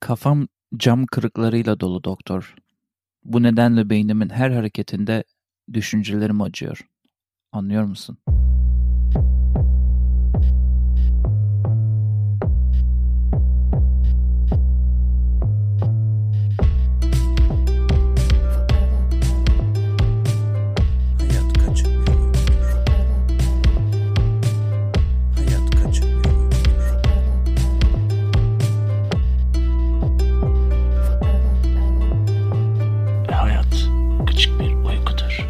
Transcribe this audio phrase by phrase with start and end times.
[0.00, 2.54] Kafam cam kırıklarıyla dolu doktor.
[3.24, 5.24] Bu nedenle beynimin her hareketinde
[5.72, 6.80] düşüncelerim acıyor.
[7.52, 8.18] Anlıyor musun?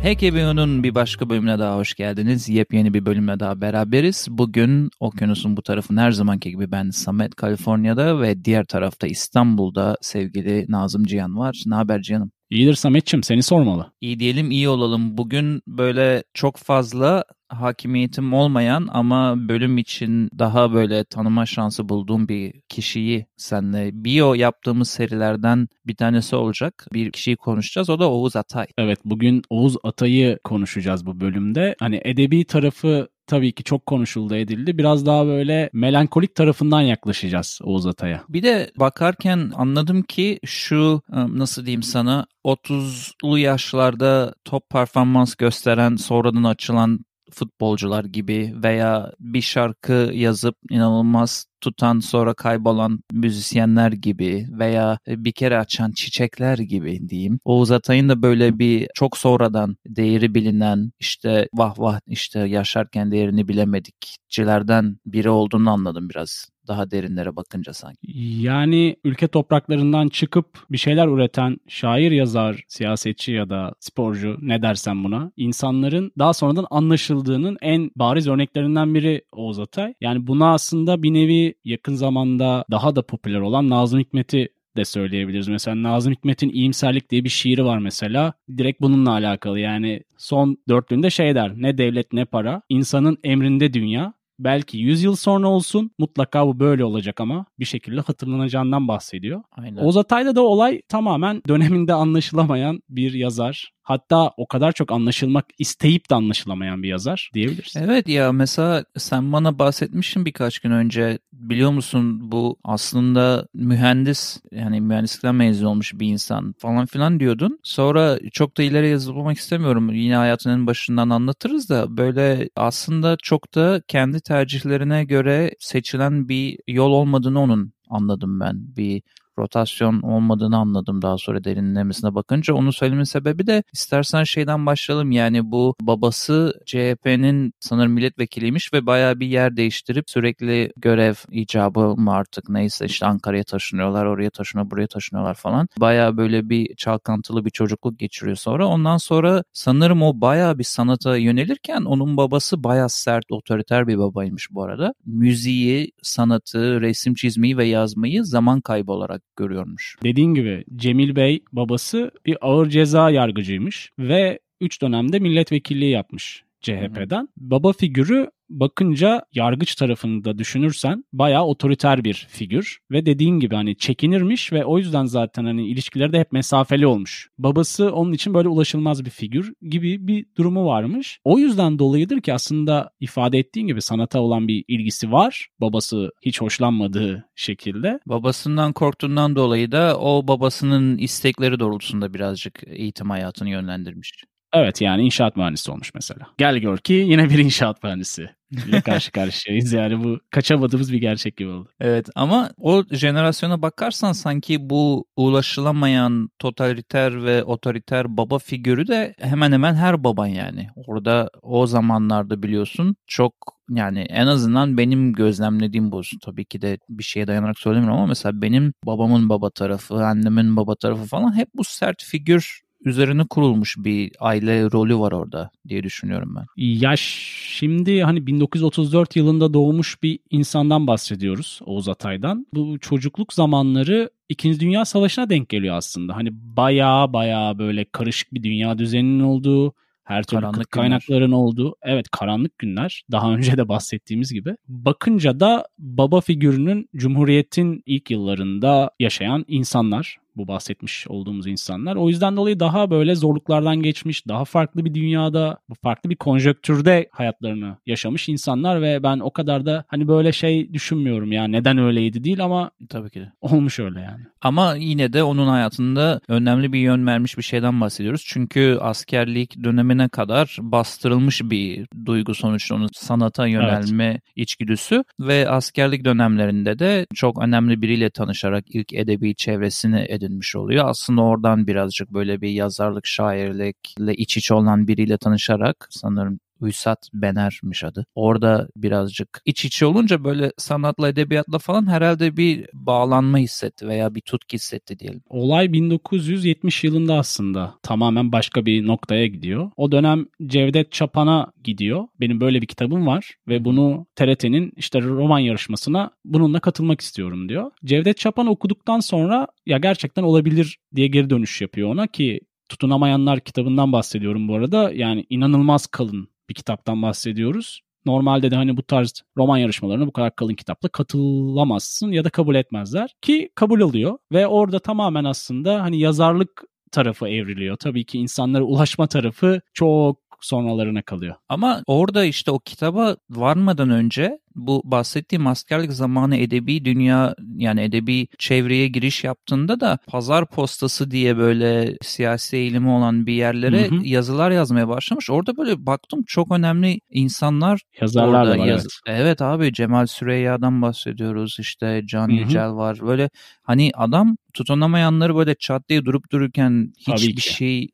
[0.07, 2.49] HKBO'nun bir başka bölümüne daha hoş geldiniz.
[2.49, 4.27] Yepyeni bir bölümle daha beraberiz.
[4.31, 10.67] Bugün okyanusun bu tarafın her zamanki gibi ben Samet Kaliforniya'da ve diğer tarafta İstanbul'da sevgili
[10.69, 11.63] Nazım Cihan var.
[11.67, 12.31] Ne haber Cihan'ım?
[12.51, 13.93] İyidir Sametçim seni sormalı.
[14.01, 15.19] İyi diyelim iyi olalım.
[15.19, 22.61] Bugün böyle çok fazla hakimiyetim olmayan ama bölüm için daha böyle tanıma şansı bulduğum bir
[22.69, 26.87] kişiyi senle bio yaptığımız serilerden bir tanesi olacak.
[26.93, 27.91] Bir kişiyi konuşacağız.
[27.91, 28.67] O da Oğuz Atay.
[28.79, 31.75] Evet bugün Oğuz Atay'ı konuşacağız bu bölümde.
[31.81, 34.79] Hani edebi tarafı tabii ki çok konuşuldu edildi.
[34.79, 38.23] Biraz daha böyle melankolik tarafından yaklaşacağız Oğuz Atay'a.
[38.29, 45.97] Bir de bakarken anladım ki şu e, nasıl diyeyim sana 30'lu yaşlarda top performans gösteren
[45.97, 47.01] sonradan açılan
[47.33, 55.59] futbolcular gibi veya bir şarkı yazıp inanılmaz tutan sonra kaybolan müzisyenler gibi veya bir kere
[55.59, 57.39] açan çiçekler gibi diyeyim.
[57.45, 63.49] Oğuz Atay'ın da böyle bir çok sonradan değeri bilinen işte vah vah işte yaşarken değerini
[63.49, 67.99] bilemedikçilerden biri olduğunu anladım biraz daha derinlere bakınca sanki.
[68.43, 75.05] Yani ülke topraklarından çıkıp bir şeyler üreten şair, yazar, siyasetçi ya da sporcu ne dersen
[75.05, 79.95] buna insanların daha sonradan anlaşıldığının en bariz örneklerinden biri Oğuz Atay.
[80.01, 85.49] Yani buna aslında bir nevi yakın zamanda daha da popüler olan Nazım Hikmet'i de söyleyebiliriz.
[85.49, 88.33] Mesela Nazım Hikmet'in İyimserlik diye bir şiiri var mesela.
[88.59, 94.15] Direkt bununla alakalı yani son dörtlüğünde şey der ne devlet ne para insanın emrinde dünya
[94.39, 99.43] belki 100 yıl sonra olsun mutlaka bu böyle olacak ama bir şekilde hatırlanacağından bahsediyor.
[99.53, 99.77] Aynen.
[99.77, 103.76] Oğuz Atay'da da olay tamamen döneminde anlaşılamayan bir yazar.
[103.87, 107.75] Hatta o kadar çok anlaşılmak isteyip de anlaşılamayan bir yazar diyebiliriz.
[107.77, 114.81] Evet ya mesela sen bana bahsetmiştin birkaç gün önce biliyor musun bu aslında mühendis yani
[114.81, 117.59] mühendislikten mezun olmuş bir insan falan filan diyordun.
[117.63, 123.83] Sonra çok da ileri yazılmak istemiyorum yine hayatının başından anlatırız da böyle aslında çok da
[123.89, 128.77] kendi tercihlerine göre seçilen bir yol olmadığını onun anladım ben.
[128.77, 129.03] Bir
[129.39, 132.55] rotasyon olmadığını anladım daha sonra derinlemesine bakınca.
[132.55, 135.11] Onu söylememin sebebi de istersen şeyden başlayalım.
[135.11, 142.13] Yani bu babası CHP'nin sanırım milletvekiliymiş ve bayağı bir yer değiştirip sürekli görev icabı mı
[142.13, 145.69] artık neyse işte Ankara'ya taşınıyorlar, oraya taşınıyor, buraya taşınıyorlar falan.
[145.81, 148.67] Bayağı böyle bir çalkantılı bir çocukluk geçiriyor sonra.
[148.67, 154.49] Ondan sonra sanırım o bayağı bir sanata yönelirken onun babası bayağı sert, otoriter bir babaymış
[154.51, 154.95] bu arada.
[155.07, 159.97] Müziği, sanatı, resim çizmeyi ve yazmayı zaman kaybı olarak görüyormuş.
[160.03, 167.29] Dediğin gibi Cemil Bey babası bir ağır ceza yargıcıymış ve 3 dönemde milletvekilliği yapmış CHP'den.
[167.37, 173.77] Baba figürü bakınca yargıç tarafını da düşünürsen bayağı otoriter bir figür ve dediğin gibi hani
[173.77, 177.29] çekinirmiş ve o yüzden zaten hani ilişkileri de hep mesafeli olmuş.
[177.39, 181.21] Babası onun için böyle ulaşılmaz bir figür gibi bir durumu varmış.
[181.25, 185.49] O yüzden dolayıdır ki aslında ifade ettiğin gibi sanata olan bir ilgisi var.
[185.61, 188.01] Babası hiç hoşlanmadığı şekilde.
[188.07, 194.13] Babasından korktuğundan dolayı da o babasının istekleri doğrultusunda birazcık eğitim hayatını yönlendirmiş.
[194.53, 196.27] Evet yani inşaat mühendisi olmuş mesela.
[196.39, 199.73] Gel gör ki yine bir inşaat mühendisi ile karşı karşıyayız.
[199.73, 201.71] Yani bu kaçamadığımız bir gerçek gibi oldu.
[201.81, 209.53] Evet ama o jenerasyona bakarsan sanki bu ulaşılamayan totaliter ve otoriter baba figürü de hemen
[209.53, 210.69] hemen her baban yani.
[210.77, 213.35] Orada o zamanlarda biliyorsun çok
[213.71, 216.03] yani en azından benim gözlemlediğim bu.
[216.25, 220.75] Tabii ki de bir şeye dayanarak söylemiyorum ama mesela benim babamın baba tarafı, annemin baba
[220.75, 226.35] tarafı falan hep bu sert figür üzerine kurulmuş bir aile rolü var orada diye düşünüyorum
[226.37, 226.47] ben.
[226.57, 232.47] Ya şimdi hani 1934 yılında doğmuş bir insandan bahsediyoruz Oğuz Atay'dan.
[232.55, 236.17] Bu çocukluk zamanları İkinci Dünya Savaşı'na denk geliyor aslında.
[236.17, 239.75] Hani baya baya böyle karışık bir dünya düzeninin olduğu,
[240.05, 243.05] her türlü Karanlık kaynakların olduğu, evet karanlık günler.
[243.13, 244.57] Daha önce de bahsettiğimiz gibi.
[244.69, 251.97] Bakınca da baba figürünün Cumhuriyet'in ilk yıllarında yaşayan insanlar bu bahsetmiş olduğumuz insanlar.
[251.97, 257.77] O yüzden dolayı daha böyle zorluklardan geçmiş, daha farklı bir dünyada, farklı bir konjöktürde hayatlarını
[257.87, 262.45] yaşamış insanlar ve ben o kadar da hani böyle şey düşünmüyorum ya neden öyleydi değil
[262.45, 263.33] ama Tabii ki de.
[263.41, 264.25] olmuş öyle yani.
[264.43, 268.25] Ama yine de onun hayatında önemli bir yön vermiş bir şeyden bahsediyoruz.
[268.27, 276.79] Çünkü askerlik dönemine kadar bastırılmış bir duygu sonuçta onun sanata yönelme içgüdüsü ve askerlik dönemlerinde
[276.79, 280.89] de çok önemli biriyle tanışarak ilk edebi çevresini edinmiş oluyor.
[280.89, 287.85] Aslında oradan birazcık böyle bir yazarlık, şairlikle iç içe olan biriyle tanışarak sanırım Üysat Bener'miş
[287.85, 288.07] adı.
[288.15, 294.21] Orada birazcık iç içe olunca böyle sanatla edebiyatla falan herhalde bir bağlanma hissetti veya bir
[294.21, 295.23] tutku hissetti diyelim.
[295.29, 299.71] Olay 1970 yılında aslında tamamen başka bir noktaya gidiyor.
[299.77, 302.05] O dönem Cevdet Çapan'a gidiyor.
[302.21, 307.71] Benim böyle bir kitabım var ve bunu TRT'nin işte roman yarışmasına bununla katılmak istiyorum diyor.
[307.85, 313.93] Cevdet Çapan okuduktan sonra ya gerçekten olabilir diye geri dönüş yapıyor ona ki Tutunamayanlar kitabından
[313.93, 314.93] bahsediyorum bu arada.
[314.95, 317.81] Yani inanılmaz kalın bir kitaptan bahsediyoruz.
[318.07, 322.55] Normalde de hani bu tarz roman yarışmalarına bu kadar kalın kitapla katılamazsın ya da kabul
[322.55, 327.77] etmezler ki kabul alıyor ve orada tamamen aslında hani yazarlık tarafı evriliyor.
[327.77, 331.35] Tabii ki insanlara ulaşma tarafı çok sonralarına kalıyor.
[331.49, 338.27] Ama orada işte o kitaba varmadan önce bu bahsettiğim askerlik zamanı edebi dünya yani edebi
[338.39, 344.01] çevreye giriş yaptığında da pazar postası diye böyle siyasi eğilimi olan bir yerlere Hı hı.
[344.05, 345.31] yazılar yazmaya başlamış.
[345.31, 349.19] Orada böyle baktım çok önemli insanlar Yazarlar orada da var yaz- evet.
[349.21, 352.37] Evet abi Cemal Süreyya'dan bahsediyoruz işte Can Hı hı.
[352.37, 352.99] Yücel var.
[353.03, 353.31] Böyle
[353.63, 357.89] hani adam tutunamayanları böyle çat diye durup dururken hiçbir şey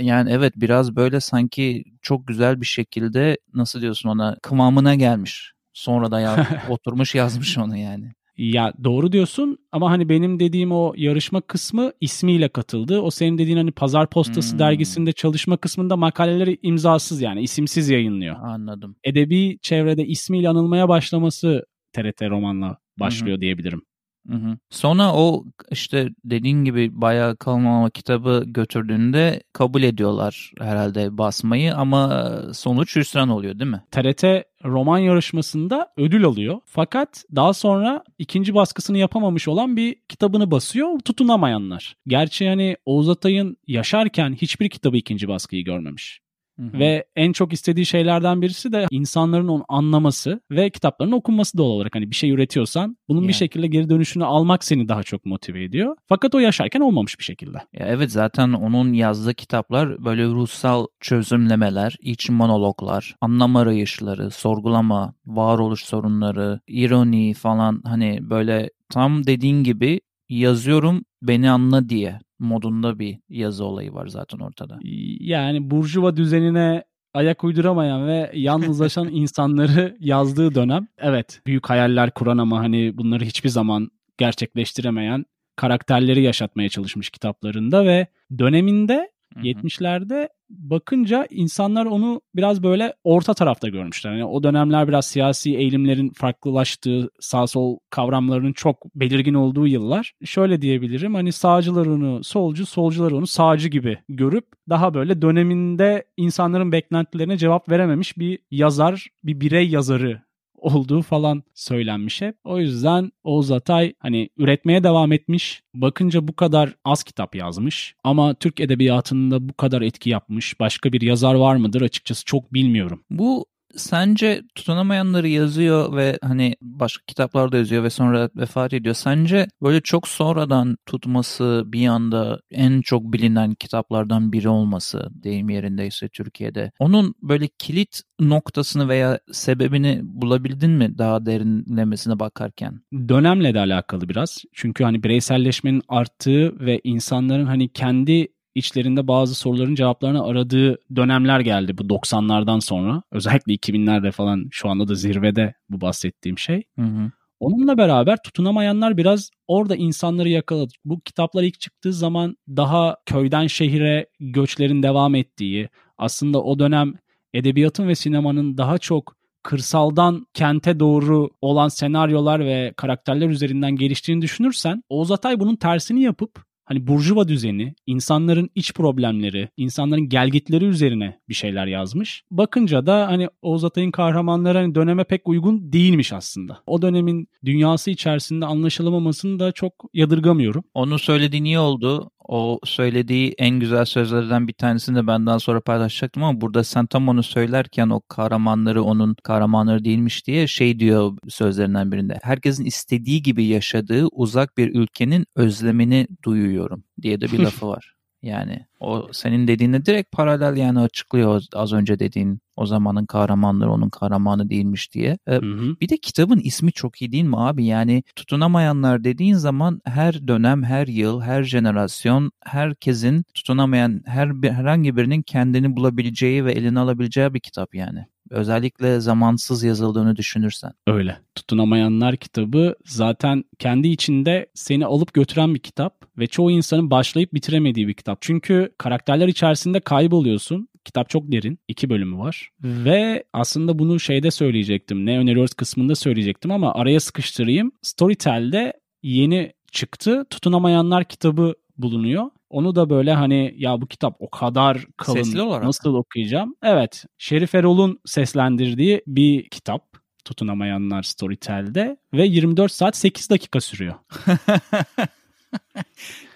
[0.00, 5.55] yani evet biraz böyle sanki çok güzel bir şekilde nasıl diyorsun ona kıvamına gelmiş.
[5.76, 8.12] Sonra da ya, oturmuş yazmış onu yani.
[8.36, 13.00] Ya doğru diyorsun ama hani benim dediğim o yarışma kısmı ismiyle katıldı.
[13.00, 14.58] O senin dediğin hani Pazar Postası Hmm.
[14.58, 18.36] dergisinde çalışma kısmında makaleleri imzasız yani isimsiz yayınlıyor.
[18.42, 18.96] Anladım.
[19.04, 23.82] Edebi çevrede ismiyle anılmaya başlaması TRT romanla başlıyor diyebilirim.
[24.28, 24.58] Hı hı.
[24.70, 32.96] Sonra o işte dediğin gibi bayağı kalmama kitabı götürdüğünde kabul ediyorlar herhalde basmayı ama sonuç
[32.96, 33.82] hüsran oluyor değil mi?
[33.90, 34.24] TRT
[34.64, 36.58] roman yarışmasında ödül alıyor.
[36.64, 41.96] Fakat daha sonra ikinci baskısını yapamamış olan bir kitabını basıyor tutunamayanlar.
[42.06, 46.20] Gerçi hani Oğuz Atay'ın yaşarken hiçbir kitabı ikinci baskıyı görmemiş.
[46.58, 46.78] Hı hı.
[46.78, 51.94] Ve en çok istediği şeylerden birisi de insanların onu anlaması ve kitapların okunması doğal olarak.
[51.94, 53.28] Hani bir şey üretiyorsan bunun Yani.
[53.28, 55.96] bir şekilde geri dönüşünü almak seni daha çok motive ediyor.
[56.06, 57.56] Fakat o yaşarken olmamış bir şekilde.
[57.72, 65.84] Ya evet zaten onun yazdığı kitaplar böyle ruhsal çözümlemeler, iç monologlar, anlam arayışları, sorgulama, varoluş
[65.84, 73.64] sorunları, ironi falan hani böyle tam dediğin gibi yazıyorum beni anla diye modunda bir yazı
[73.64, 74.78] olayı var zaten ortada.
[75.20, 76.84] Yani burjuva düzenine
[77.14, 80.86] ayak uyduramayan ve yalnızlaşan insanları yazdığı dönem.
[80.98, 83.88] Evet büyük hayaller kuran ama hani bunları hiçbir zaman
[84.18, 85.24] gerçekleştiremeyen
[85.56, 88.06] karakterleri yaşatmaya çalışmış kitaplarında ve
[88.38, 89.44] döneminde Hı hı.
[89.46, 94.12] 70'lerde bakınca insanlar onu biraz böyle orta tarafta görmüşler.
[94.12, 100.12] Yani o dönemler biraz siyasi eğilimlerin farklılaştığı, sağ sol kavramlarının çok belirgin olduğu yıllar.
[100.24, 106.72] Şöyle diyebilirim hani sağcılar onu solcu, solcular onu sağcı gibi görüp daha böyle döneminde insanların
[106.72, 110.25] beklentilerine cevap verememiş bir yazar, bir birey yazarı
[110.58, 112.36] olduğu falan söylenmiş hep.
[112.44, 115.62] O yüzden Oğuz Atay hani üretmeye devam etmiş.
[115.74, 121.00] Bakınca bu kadar az kitap yazmış ama Türk edebiyatında bu kadar etki yapmış başka bir
[121.00, 123.04] yazar var mıdır açıkçası çok bilmiyorum.
[123.10, 128.94] Bu sence tutunamayanları yazıyor ve hani başka kitaplarda yazıyor ve sonra vefat ediyor.
[128.94, 136.08] Sence böyle çok sonradan tutması bir anda en çok bilinen kitaplardan biri olması deyim yerindeyse
[136.08, 136.72] Türkiye'de.
[136.78, 142.80] Onun böyle kilit noktasını veya sebebini bulabildin mi daha derinlemesine bakarken?
[143.08, 144.44] Dönemle de alakalı biraz.
[144.52, 151.78] Çünkü hani bireyselleşmenin arttığı ve insanların hani kendi içlerinde bazı soruların cevaplarını aradığı dönemler geldi
[151.78, 153.02] bu 90'lardan sonra.
[153.12, 156.62] Özellikle 2000'lerde falan şu anda da zirvede bu bahsettiğim şey.
[156.78, 157.10] Hı hı.
[157.40, 160.72] Onunla beraber tutunamayanlar biraz orada insanları yakaladı.
[160.84, 166.94] Bu kitaplar ilk çıktığı zaman daha köyden şehire göçlerin devam ettiği, aslında o dönem
[167.34, 174.82] edebiyatın ve sinemanın daha çok kırsaldan kente doğru olan senaryolar ve karakterler üzerinden geliştiğini düşünürsen
[174.88, 181.34] Oğuz Atay bunun tersini yapıp hani burjuva düzeni, insanların iç problemleri, insanların gelgitleri üzerine bir
[181.34, 182.22] şeyler yazmış.
[182.30, 186.58] Bakınca da hani Oğuz Atay'ın kahramanları hani döneme pek uygun değilmiş aslında.
[186.66, 190.64] O dönemin dünyası içerisinde anlaşılamamasını da çok yadırgamıyorum.
[190.74, 192.10] Onu söylediğin iyi oldu.
[192.28, 197.08] O söylediği en güzel sözlerden bir tanesini de benden sonra paylaşacaktım ama burada sen tam
[197.08, 202.18] onu söylerken o kahramanları onun kahramanları değilmiş diye şey diyor sözlerinden birinde.
[202.22, 207.95] Herkesin istediği gibi yaşadığı uzak bir ülkenin özlemini duyuyorum diye de bir lafı var.
[208.22, 213.88] Yani o senin dediğine direkt paralel yani açıklıyor az önce dediğin o zamanın kahramanları onun
[213.88, 215.18] kahramanı değilmiş diye.
[215.26, 215.76] Ee, Hı hı.
[215.80, 217.64] bir de kitabın ismi çok iyi değil mi abi?
[217.64, 225.22] Yani tutunamayanlar dediğin zaman her dönem, her yıl, her jenerasyon, herkesin tutunamayan her herhangi birinin
[225.22, 228.06] kendini bulabileceği ve eline alabileceği bir kitap yani.
[228.30, 230.72] Özellikle zamansız yazıldığını düşünürsen.
[230.86, 231.18] Öyle.
[231.34, 237.88] Tutunamayanlar kitabı zaten kendi içinde seni alıp götüren bir kitap ve çoğu insanın başlayıp bitiremediği
[237.88, 238.22] bir kitap.
[238.22, 240.68] Çünkü karakterler içerisinde kayboluyorsun.
[240.84, 241.58] Kitap çok derin.
[241.68, 242.50] iki bölümü var.
[242.62, 245.06] Ve aslında bunu şeyde söyleyecektim.
[245.06, 247.72] Ne öneriyoruz kısmında söyleyecektim ama araya sıkıştırayım.
[247.82, 250.24] Storytel'de yeni çıktı.
[250.30, 252.24] Tutunamayanlar kitabı bulunuyor.
[252.56, 256.54] Onu da böyle hani ya bu kitap o kadar kalın Sesli olarak nasıl okuyacağım?
[256.62, 257.04] Evet.
[257.18, 259.82] Şerif Erol'un seslendirdiği bir kitap.
[260.24, 263.94] Tutunamayanlar Storytel'de ve 24 saat 8 dakika sürüyor.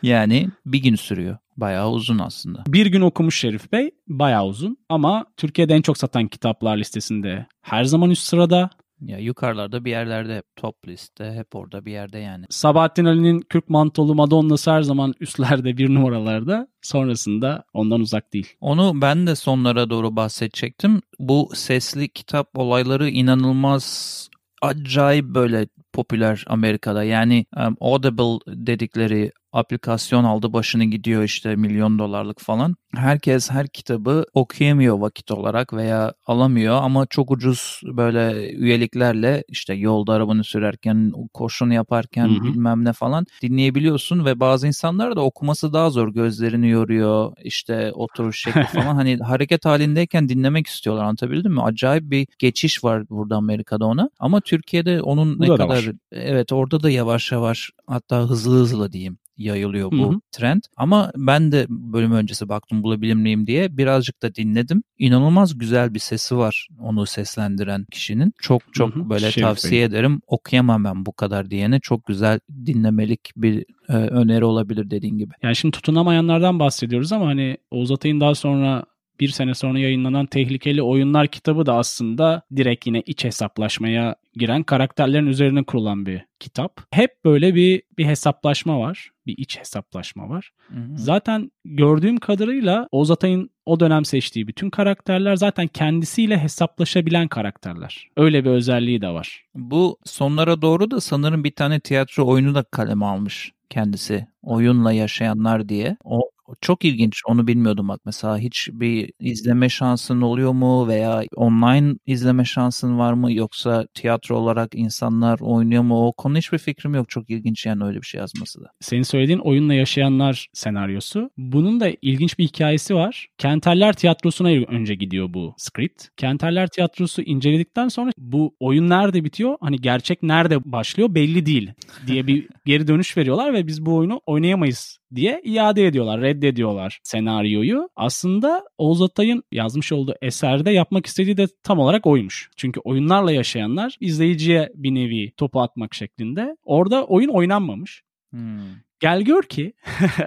[0.03, 1.39] yani bir gün sürüyor.
[1.57, 2.65] Bayağı uzun aslında.
[2.67, 3.91] Bir gün okumuş Şerif Bey.
[4.09, 8.71] Bayağı uzun ama Türkiye'de en çok satan kitaplar listesinde her zaman üst sırada.
[9.01, 12.45] Ya yukarılarda bir yerlerde hep top liste hep orada bir yerde yani.
[12.51, 16.69] Sabahattin Ali'nin Kürk Mantolu Madonna'sı her zaman üstlerde bir numaralarda.
[16.83, 18.57] Sonrasında ondan uzak değil.
[18.61, 21.03] Onu ben de sonlara doğru bahsedecektim.
[21.19, 24.29] Bu sesli kitap olayları inanılmaz
[24.63, 27.05] acayip böyle popüler Amerika'da.
[27.05, 32.77] Yani um, Audible dedikleri aplikasyon aldı başını gidiyor işte milyon dolarlık falan.
[32.95, 40.13] Herkes her kitabı okuyamıyor vakit olarak veya alamıyor ama çok ucuz böyle üyeliklerle işte yolda
[40.13, 42.43] arabanı sürerken, koşunu yaparken Hı hı.
[42.43, 46.09] bilmem ne falan dinleyebiliyorsun ve bazı insanlar da okuması daha zor.
[46.15, 51.63] Gözlerini yoruyor işte oturuş şekli falan hani hareket halindeyken dinlemek istiyorlar anlatabildim mi?
[51.63, 55.95] Acayip bir geçiş var burada Amerika'da ona ama Türkiye'de onun ne Burada da kadar var.
[56.13, 60.21] evet orada da yavaş yavaş hatta hızlı hızlı diyeyim yayılıyor bu Hı hı.
[60.33, 60.63] trend.
[60.77, 64.83] Ama ben de bölüm öncesi baktım bulabilir miyim diye birazcık da dinledim.
[64.99, 68.33] İnanılmaz güzel bir sesi var onu seslendiren kişinin.
[68.39, 69.11] Çok çok Hı hı.
[69.11, 69.85] böyle Şerif tavsiye Bey.
[69.85, 70.21] ederim.
[70.27, 75.33] Okuyamam ben bu kadar diyene çok güzel dinlemelik bir e, öneri olabilir dediğin gibi.
[75.43, 78.85] Yani şimdi tutunamayanlardan bahsediyoruz ama hani Oğuz Atay'ın daha sonra
[79.21, 85.27] bir sene sonra yayınlanan Tehlikeli Oyunlar kitabı da aslında direkt yine iç hesaplaşmaya giren karakterlerin
[85.27, 86.81] üzerine kurulan bir kitap.
[86.91, 89.11] Hep böyle bir bir hesaplaşma var.
[89.31, 90.51] Bir iç hesaplaşma var.
[90.69, 90.99] Hı hı.
[90.99, 98.09] Zaten gördüğüm kadarıyla Oğuz Atay'ın o dönem seçtiği bütün karakterler zaten kendisiyle hesaplaşabilen karakterler.
[98.17, 99.45] Öyle bir özelliği de var.
[99.55, 104.27] Bu sonlara doğru da sanırım bir tane tiyatro oyunu da kaleme almış kendisi.
[104.43, 105.97] Oyunla yaşayanlar diye.
[106.05, 106.30] O
[106.61, 107.21] çok ilginç.
[107.27, 108.01] Onu bilmiyordum bak.
[108.05, 114.37] Mesela hiç bir izleme şansın oluyor mu veya online izleme şansın var mı yoksa tiyatro
[114.37, 116.07] olarak insanlar oynuyor mu?
[116.07, 117.09] O konu hiçbir fikrim yok.
[117.09, 118.67] Çok ilginç yani öyle bir şey yazması da.
[118.81, 121.31] Senin söylediğin oyunla yaşayanlar senaryosu.
[121.37, 123.29] Bunun da ilginç bir hikayesi var.
[123.39, 126.05] Kenterler Tiyatrosu'na önce gidiyor bu script.
[126.17, 129.57] Kenterler Tiyatrosu inceledikten sonra bu oyun nerede bitiyor?
[129.61, 131.71] Hani gerçek nerede başlıyor belli değil
[132.07, 137.89] diye bir geri dönüş veriyorlar ve biz bu oyunu oynayamayız diye iade ediyorlar, reddediyorlar senaryoyu.
[137.97, 142.51] Aslında Oğuz Atay'ın yazmış olduğu eserde yapmak istediği de tam olarak oymuş.
[142.57, 146.57] Çünkü oyunlarla yaşayanlar izleyiciye bir nevi topu atmak şeklinde.
[146.65, 148.03] Orada oyun oynanmamış.
[148.31, 148.59] Hmm.
[149.01, 149.73] Gel gör ki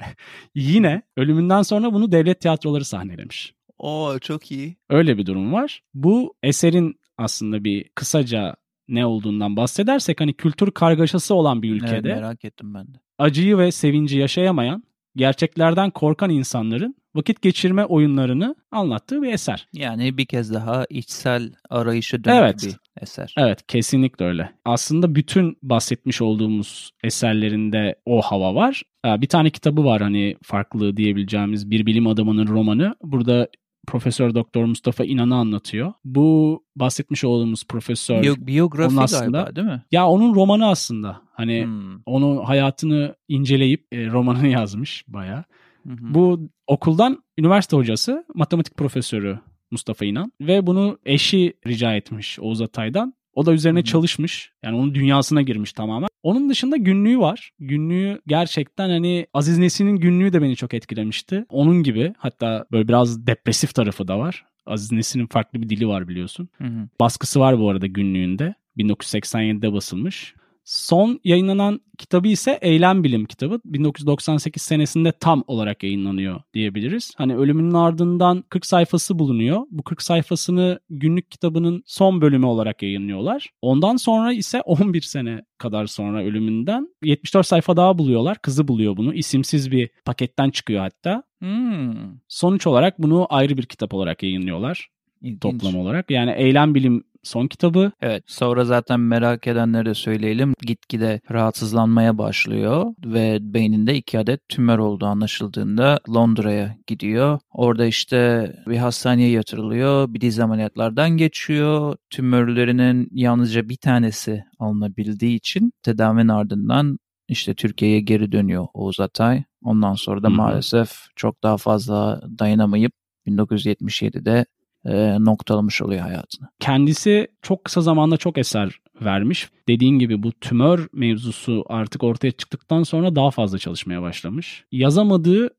[0.55, 3.53] yine ölümünden sonra bunu devlet tiyatroları sahnelemiş.
[3.79, 4.75] Oo çok iyi.
[4.89, 5.81] Öyle bir durum var.
[5.93, 8.55] Bu eserin aslında bir kısaca
[8.87, 12.97] ne olduğundan bahsedersek hani kültür kargaşası olan bir Evet, ülkede merak ettim ben de.
[13.17, 14.83] acıyı ve sevinci yaşayamayan,
[15.15, 19.67] gerçeklerden korkan insanların vakit geçirme oyunlarını anlattığı bir eser.
[19.73, 22.63] Yani bir kez daha içsel arayışa dönük Evet.
[22.65, 23.33] bir eser.
[23.37, 24.51] Evet kesinlikle öyle.
[24.65, 28.81] Aslında bütün bahsetmiş olduğumuz eserlerinde o hava var.
[29.05, 32.95] Ee, Bir tane kitabı var hani farklı diyebileceğimiz bir bilim adamının romanı.
[33.03, 33.47] Burada
[33.87, 35.93] Profesör Doktor Mustafa İnan'ı anlatıyor.
[36.05, 39.83] Bu bahsetmiş olduğumuz profesör Biyo- biyografi aslında- galiba değil mi?
[39.91, 41.21] ya onun romanı aslında.
[41.33, 41.99] Hani Hmm.
[42.05, 45.43] onun hayatını inceleyip e, romanını yazmış bayağı.
[45.87, 46.13] Hı hı.
[46.13, 49.39] Bu okuldan üniversite hocası, matematik profesörü
[49.71, 53.13] Mustafa İnan ve bunu eşi rica etmiş Oğuz Atay'dan.
[53.33, 53.83] O da üzerine hı.
[53.83, 54.51] çalışmış.
[54.63, 56.07] Yani onun dünyasına girmiş tamamen.
[56.23, 57.51] Onun dışında günlüğü var.
[57.59, 61.45] Günlüğü gerçekten hani Aziz Nesin'in günlüğü de beni çok etkilemişti.
[61.49, 64.45] Onun gibi hatta böyle biraz depresif tarafı da var.
[64.65, 66.49] Aziz Nesin'in farklı bir dili var biliyorsun.
[66.57, 66.87] Hı hı.
[66.99, 68.55] Baskısı var bu arada günlüğünde.
[68.77, 70.35] 1987'de basılmış.
[70.65, 73.59] Son yayınlanan kitabı ise Eylem Bilim kitabı.
[73.65, 77.13] 1998 senesinde tam olarak yayınlanıyor diyebiliriz.
[77.17, 79.61] Hani ölümünün ardından 40 sayfası bulunuyor.
[79.71, 83.49] Bu 40 sayfasını günlük kitabının son bölümü olarak yayınlıyorlar.
[83.61, 88.41] Ondan sonra ise 11 sene kadar sonra ölümünden 74 sayfa daha buluyorlar.
[88.41, 89.13] Kızı buluyor bunu.
[89.13, 91.23] İsimsiz bir paketten çıkıyor hatta.
[91.39, 91.95] Hmm.
[92.27, 94.89] Sonuç olarak bunu ayrı bir kitap olarak yayınlıyorlar
[95.21, 95.41] İlginç.
[95.41, 96.11] toplam olarak.
[96.11, 97.91] Yani Eylem Bilim son kitabı.
[98.01, 100.53] Evet sonra zaten merak edenlere de söyleyelim.
[100.61, 107.39] Gitgide rahatsızlanmaya başlıyor ve beyninde iki adet tümör olduğu anlaşıldığında Londra'ya gidiyor.
[107.51, 110.13] Orada işte bir hastaneye yatırılıyor.
[110.13, 111.95] Bir dizi ameliyatlardan geçiyor.
[112.09, 119.43] Tümörlerinin yalnızca bir tanesi alınabildiği için tedavinin ardından işte Türkiye'ye geri dönüyor Oğuz Atay.
[119.63, 120.35] Ondan sonra da Hı hı.
[120.35, 122.91] maalesef çok daha fazla dayanamayıp
[123.27, 124.45] 1977'de
[124.85, 126.47] e, noktalamış oluyor hayatını.
[126.59, 129.49] Kendisi çok kısa zamanda çok eser vermiş.
[129.67, 134.65] Dediğin gibi bu tümör mevzusu artık ortaya çıktıktan sonra daha fazla çalışmaya başlamış.
[134.71, 135.49] Yazamadığı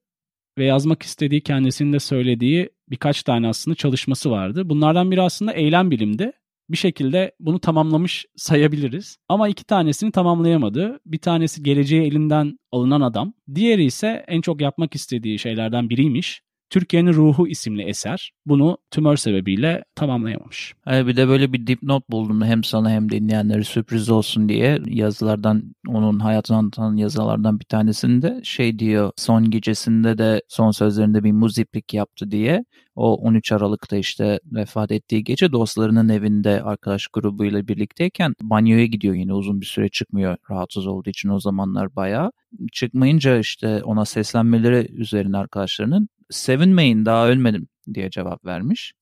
[0.58, 4.68] ve yazmak istediği kendisinin de söylediği birkaç tane aslında çalışması vardı.
[4.68, 6.32] Bunlardan biri aslında eylem bilimdi.
[6.70, 9.18] Bir şekilde bunu tamamlamış sayabiliriz.
[9.28, 11.00] Ama iki tanesini tamamlayamadı.
[11.06, 13.32] Bir tanesi geleceği elinden alınan adam.
[13.54, 16.42] Diğeri ise en çok yapmak istediği şeylerden biriymiş.
[16.70, 18.32] Türkiye'nin Ruhu isimli eser.
[18.46, 20.74] Bunu tümör sebebiyle tamamlayamamış.
[20.84, 25.74] Hayır, bir de böyle bir dipnot buldum hem sana hem dinleyenlere sürpriz olsun diye yazılardan
[25.88, 31.94] onun hayatını anlatan yazılardan bir tanesinde şey diyor son gecesinde de son sözlerinde bir muziplik
[31.94, 38.86] yaptı diye o 13 Aralık'ta işte vefat ettiği gece dostlarının evinde arkadaş grubuyla birlikteyken banyoya
[38.86, 42.32] gidiyor yine uzun bir süre çıkmıyor rahatsız olduğu için o zamanlar bayağı.
[42.72, 48.92] Çıkmayınca işte ona seslenmeleri üzerine arkadaşlarının sevinmeyin daha ölmedim diye cevap vermiş.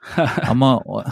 [0.48, 1.04] ama o,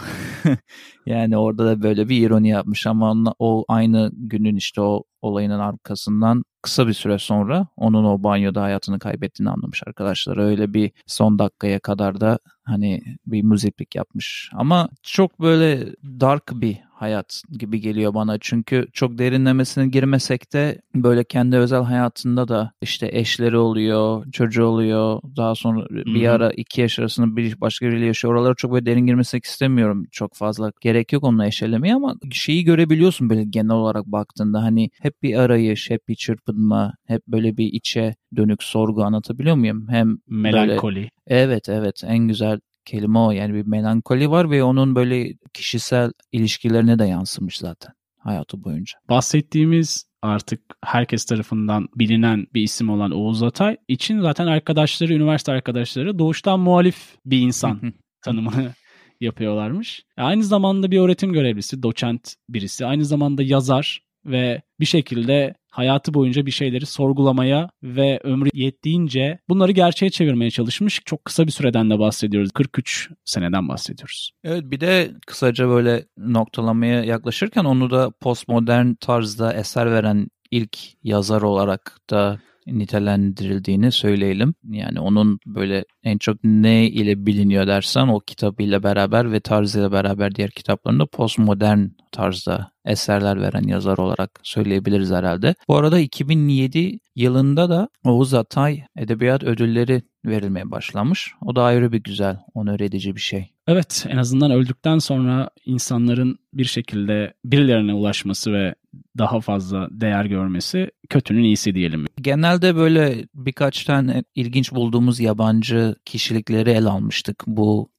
[1.05, 5.59] yani orada da böyle bir ironi yapmış ama onunla- o aynı günün işte o olayının
[5.59, 10.37] arkasından kısa bir süre sonra onun o banyoda hayatını kaybettiğini anlamış arkadaşlar.
[10.37, 14.49] Öyle bir son dakikaya kadar da hani bir muziplik yapmış.
[14.53, 18.37] Ama çok böyle dark bir hayat gibi geliyor bana.
[18.41, 25.21] Çünkü çok derinlemesine girmesek de böyle kendi özel hayatında da işte eşleri oluyor, çocuğu oluyor.
[25.37, 28.33] Daha sonra bir ara iki yaş arasında bir başka biriyle yaşıyor.
[28.33, 30.05] Oralara çok böyle derin girmesek istemiyorum.
[30.11, 34.63] Çok fazla gerek yok onunla eşelemeye ama şeyi görebiliyorsun böyle genel olarak baktığında.
[34.63, 39.87] Hani hep bir arayış, hep bir çırpınma, hep böyle bir içe dönük sorgu anlatabiliyor muyum?
[39.89, 41.09] Hem böyle Melankoli.
[41.27, 46.99] Evet evet en güzel kelime o yani bir melankoli var ve onun böyle kişisel ilişkilerine
[46.99, 48.97] de yansımış zaten hayatı boyunca.
[49.09, 56.19] Bahsettiğimiz artık herkes tarafından bilinen bir isim olan Oğuz Atay için zaten arkadaşları, üniversite arkadaşları
[56.19, 58.73] doğuştan muhalif bir insan tanımını
[59.21, 60.03] yapıyorlarmış.
[60.17, 62.85] Aynı zamanda bir öğretim görevlisi, doçent birisi.
[62.85, 69.71] Aynı zamanda yazar ve bir şekilde hayatı boyunca bir şeyleri sorgulamaya ve ömrü yettiğince bunları
[69.71, 71.01] gerçeğe çevirmeye çalışmış.
[71.05, 72.51] Çok kısa bir süreden de bahsediyoruz.
[72.51, 74.31] 43 seneden bahsediyoruz.
[74.43, 81.41] Evet bir de kısaca böyle noktalamaya yaklaşırken onu da postmodern tarzda eser veren ilk yazar
[81.41, 82.39] olarak da
[82.71, 84.53] nitelendirildiğini söyleyelim.
[84.63, 90.35] Yani onun böyle en çok ne ile biliniyor dersen o kitabıyla beraber ve tarzıyla beraber
[90.35, 91.79] diğer kitaplarında postmodern
[92.11, 95.55] tarzda eserler veren yazar olarak söyleyebiliriz herhalde.
[95.67, 101.33] Bu arada 2007 yılında da Oğuz Atay Edebiyat Ödülleri verilmeye başlamış.
[101.41, 103.51] O da ayrı bir güzel, onur edici bir şey.
[103.67, 108.75] Evet en azından öldükten sonra insanların bir şekilde birilerine ulaşması ve
[109.17, 112.05] daha fazla değer görmesi kötünün iyisi diyelim.
[112.21, 117.91] Genelde böyle birkaç tane ilginç bulduğumuz yabancı kişilikleri el almıştık bu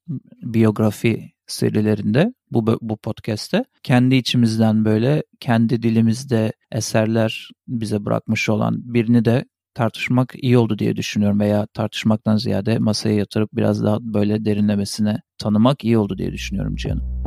[0.42, 3.64] biyografi serilerinde, bu bu podcast'te.
[3.82, 10.96] Kendi içimizden böyle kendi dilimizde eserler bize bırakmış olan birini de tartışmak iyi oldu diye
[10.96, 16.76] düşünüyorum veya tartışmaktan ziyade masaya yatırıp biraz daha böyle derinlemesine tanımak iyi oldu diye düşünüyorum
[16.76, 17.22] Cihan'ım.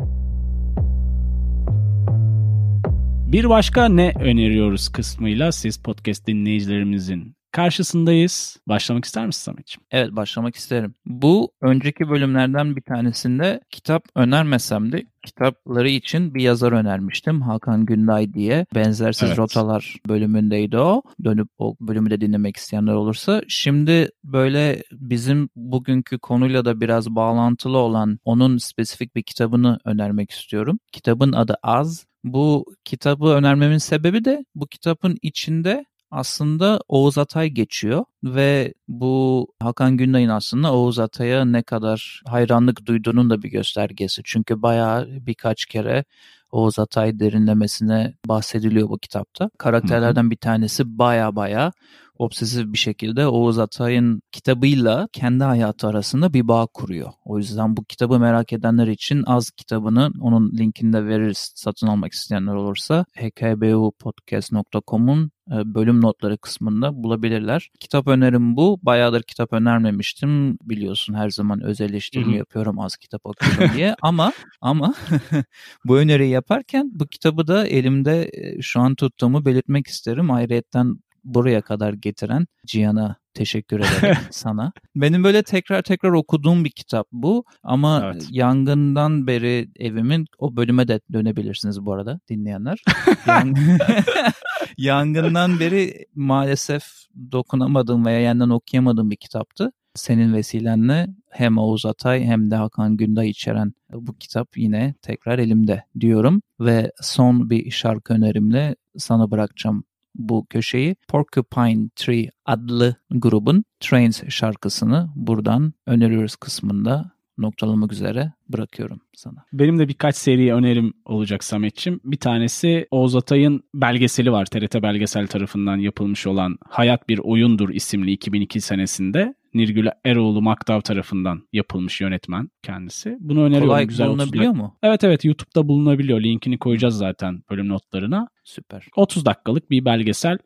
[3.32, 8.58] Bir başka ne öneriyoruz kısmıyla siz podcast dinleyicilerimizin karşısındayız.
[8.68, 9.86] Başlamak ister misin Samet'ciğim?
[9.92, 10.96] Evet başlamak isterim.
[11.06, 17.42] Bu önceki bölümlerden bir tanesinde kitap önermesem de kitapları için bir yazar önermiştim.
[17.42, 18.66] Hakan Günday diye.
[18.76, 19.38] Benzersiz Evet.
[19.38, 21.02] Rotalar bölümündeydi o.
[21.24, 23.42] Dönüp o bölümü de dinlemek isteyenler olursa.
[23.48, 30.80] Şimdi böyle bizim bugünkü konuyla da biraz bağlantılı olan onun spesifik bir kitabını önermek istiyorum.
[30.92, 32.06] Kitabın adı Az.
[32.24, 39.98] Bu kitabı önermemin sebebi de bu kitabın içinde aslında Oğuz Atay geçiyor ve bu Hakan
[39.98, 44.22] Günday'ın aslında Oğuz Atay'a ne kadar hayranlık duyduğunun da bir göstergesi.
[44.26, 46.06] Çünkü bayağı birkaç kere
[46.52, 49.50] Oğuz Atay derinlemesine bahsediliyor bu kitapta.
[49.58, 51.72] Karakterlerden bir tanesi baya baya
[52.20, 57.12] obsesif bir şekilde Oğuz Atay'ın kitabıyla kendi hayatı arasında bir bağ kuruyor.
[57.26, 62.14] O yüzden bu kitabı merak edenler için az kitabını onun linkini de veririz satın almak
[62.14, 67.70] isteyenler olursa hkbupodcast.com'un e, bölüm notları kısmında bulabilirler.
[67.80, 68.80] Kitap önerim bu.
[68.84, 70.58] Bayağıdır kitap önermemiştim.
[70.62, 73.96] Biliyorsun her zaman öz eleştirimi yapıyorum az kitap okuyorum diye.
[74.02, 74.94] Ama ama
[75.86, 80.32] bu öneriyi yaparken bu kitabı da elimde e, şu an tuttuğumu belirtmek isterim.
[80.32, 84.72] Ayrıyetten buraya kadar getiren Cihan'a teşekkür ederim sana.
[84.96, 88.28] Benim böyle tekrar tekrar okuduğum bir kitap bu ama Evet.
[88.32, 92.84] yangından beri evimin o bölüme de dönebilirsiniz bu arada dinleyenler.
[93.28, 93.56] Yan-
[94.78, 96.84] Yangından beri maalesef
[97.32, 99.72] dokunamadığım veya yeniden okuyamadığım bir kitaptı.
[99.96, 105.84] Senin vesilenle hem Oğuz Atay hem de Hakan Günday içeren bu kitap yine tekrar elimde
[106.00, 106.42] diyorum.
[106.60, 109.84] Ve son bir şarkı önerimle sana bırakacağım
[110.16, 110.96] bu köşeyi.
[111.08, 119.46] Porcupine Tree adlı grubun Trains şarkısını buradan öneriyoruz kısmında noktalamak üzere bırakıyorum sana.
[119.54, 122.00] Benim de birkaç seri önerim olacak Samet'ciğim.
[122.04, 124.46] Bir tanesi Oğuz Atay'ın belgeseli var.
[124.46, 129.36] TRT Belgesel tarafından yapılmış olan Hayat Bir Oyundur isimli 2002 senesinde.
[129.56, 133.18] Nirgül Eroğlu Maktav tarafından yapılmış yönetmen kendisi.
[133.20, 133.68] Bunu öneriyorum.
[133.68, 134.78] Kolay Güzel 30 bulunabiliyor dak- mu?
[134.84, 136.22] Evet evet YouTube'da bulunabiliyor.
[136.22, 138.28] Linkini koyacağız zaten bölüm notlarına.
[138.44, 138.88] Süper.
[138.96, 140.38] 30 dakikalık bir belgesel.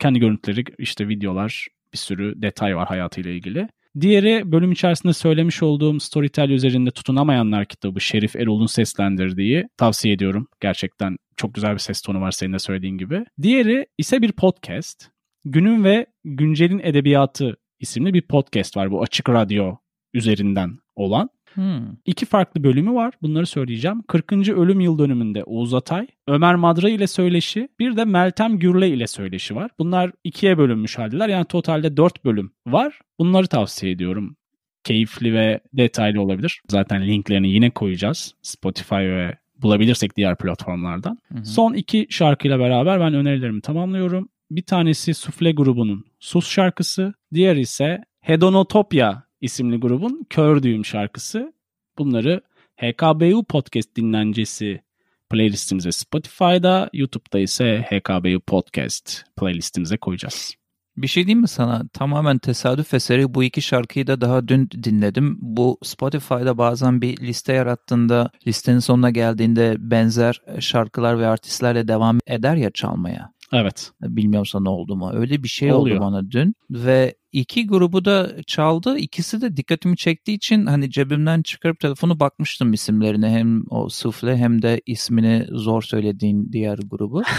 [0.00, 3.68] Kendi görüntüleri, işte videolar, bir sürü detay var hayatıyla ilgili.
[4.00, 10.48] Diğeri bölüm içerisinde söylemiş olduğum Storytel üzerinde tutunamayanlar kitabı Şerif Erol'un seslendirdiği tavsiye ediyorum.
[10.60, 13.24] Gerçekten çok güzel bir ses tonu var senin de söylediğin gibi.
[13.42, 15.08] Diğeri ise bir podcast.
[15.44, 19.76] Günün ve Güncel'in Edebiyatı isimli bir podcast var bu açık radyo
[20.14, 21.30] üzerinden olan.
[21.54, 21.96] Hmm.
[22.06, 23.14] İki farklı bölümü var.
[23.22, 24.02] Bunları söyleyeceğim.
[24.08, 24.32] 40.
[24.32, 29.54] ölüm yıl dönümünde Oğuz Atay, Ömer Madra ile söyleşi, bir de Meltem Gürle ile söyleşi
[29.56, 29.70] var.
[29.78, 31.28] Bunlar ikiye bölünmüş haldeler.
[31.28, 33.00] Yani totalde dört bölüm var.
[33.18, 34.36] Bunları tavsiye ediyorum.
[34.84, 36.60] Keyifli ve detaylı olabilir.
[36.68, 38.34] Zaten linklerini yine koyacağız.
[38.42, 41.18] Spotify ve bulabilirsek diğer platformlardan.
[41.28, 41.44] Hı hı.
[41.44, 44.28] Son iki şarkıyla beraber ben önerilerimi tamamlıyorum.
[44.50, 47.14] Bir tanesi Sufle grubunun Sus şarkısı.
[47.34, 51.52] Diğer ise Hedonotopya isimli grubun Kör Düğüm şarkısı.
[51.98, 52.40] Bunları
[52.76, 54.82] HKBU Podcast dinlencesi
[55.30, 60.54] playlistimize Spotify'da, YouTube'da ise HKBU Podcast playlistimize koyacağız.
[60.96, 61.88] Bir şey diyeyim mi sana?
[61.92, 65.38] Tamamen tesadüf eseri bu iki şarkıyı da daha dün dinledim.
[65.40, 72.56] Bu Spotify'da bazen bir liste yarattığında listenin sonuna geldiğinde benzer şarkılar ve artistlerle devam eder
[72.56, 73.35] ya çalmaya.
[73.52, 73.90] Evet.
[74.02, 75.10] Bilmiyorum sana oldu mu?
[75.14, 75.96] Öyle bir şey Oluyor.
[75.96, 78.98] oldu bana dün ve iki grubu da çaldı.
[78.98, 83.30] İkisi de dikkatimi çektiği için hani cebimden çıkarıp telefonu bakmıştım isimlerine.
[83.30, 87.22] Hem o sufle hem de ismini zor söylediğin diğer grubu.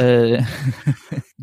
[0.00, 0.40] Ee,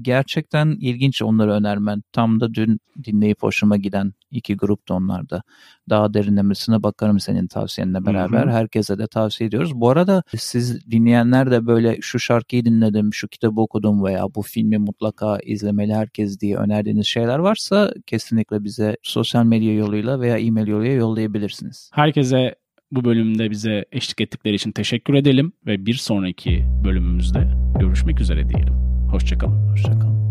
[0.02, 2.04] gerçekten ilginç onları önermen.
[2.12, 5.44] Tam da dün dinleyip hoşuma giden iki grup da onlar da.
[5.90, 8.46] Daha derinlemesine bakarım senin tavsiyenle beraber.
[8.46, 8.54] Hı hı.
[8.54, 9.72] Herkese de tavsiye ediyoruz.
[9.76, 14.78] Bu arada siz dinleyenler de böyle şu şarkıyı dinledim, şu kitabı okudum veya bu filmi
[14.78, 20.94] mutlaka izlemeli herkes diye önerdiğiniz şeyler varsa kesinlikle bize sosyal medya yoluyla veya e-mail yoluyla
[20.94, 21.90] yollayabilirsiniz.
[21.94, 22.56] Herkese
[22.92, 28.93] bu bölümde bize eşlik ettikleri için teşekkür edelim ve bir sonraki bölümümüzde görüşmek üzere diyelim.
[29.14, 29.70] Hoşçakalın.
[29.72, 30.23] Hoşçakalın.